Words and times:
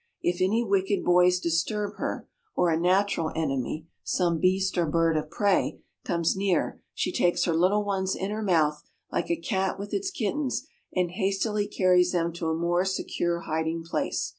If 0.23 0.41
any 0.41 0.63
wicked 0.63 1.03
boys 1.05 1.39
disturb 1.39 1.97
her, 1.97 2.27
or 2.55 2.71
a 2.71 2.79
natural 2.79 3.31
enemy, 3.35 3.85
some 4.03 4.39
beast 4.39 4.75
or 4.75 4.87
bird 4.87 5.15
of 5.15 5.29
prey, 5.29 5.79
comes 6.03 6.35
near, 6.35 6.81
she 6.95 7.11
takes 7.13 7.43
her 7.43 7.53
little 7.53 7.83
ones 7.85 8.15
in 8.15 8.31
her 8.31 8.41
mouth, 8.41 8.81
like 9.11 9.29
a 9.29 9.35
cat 9.35 9.77
with 9.77 9.93
its 9.93 10.09
kittens, 10.09 10.65
and 10.95 11.11
hastily 11.11 11.67
carries 11.67 12.13
them 12.13 12.33
to 12.33 12.49
a 12.49 12.55
more 12.57 12.83
secure 12.83 13.41
hiding 13.41 13.83
place. 13.83 14.29